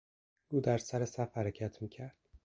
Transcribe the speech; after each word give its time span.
او 0.47 0.61
در 0.61 0.77
سر 0.77 1.05
صف 1.05 1.37
حرکت 1.37 1.81
میکرد. 1.81 2.15